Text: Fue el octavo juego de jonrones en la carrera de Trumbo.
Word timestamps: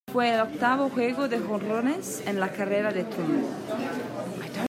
Fue 0.11 0.33
el 0.33 0.41
octavo 0.41 0.89
juego 0.89 1.27
de 1.27 1.37
jonrones 1.37 2.23
en 2.25 2.39
la 2.39 2.51
carrera 2.51 2.91
de 2.91 3.03
Trumbo. 3.03 3.47